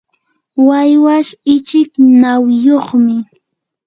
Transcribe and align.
waywash 0.67 1.29
ichik 1.55 1.89
nawiyuqmi. 2.19 3.17